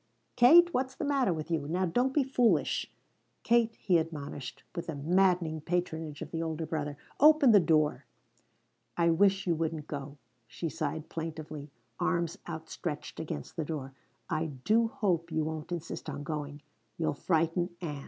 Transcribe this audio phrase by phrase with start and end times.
[0.35, 1.67] _Kate, what's the matter with you?
[1.67, 2.91] Now don't be foolish,
[3.43, 6.97] Katie," he admonished with the maddening patronage of the older brother.
[7.19, 8.05] "Open the door."
[8.97, 10.17] "I wish you wouldn't go,"
[10.47, 11.69] she sighed plaintively,
[11.99, 13.93] arms outstretched against the door.
[14.27, 16.63] "I do hope you won't insist on going.
[16.97, 17.99] You'll frighten Ann."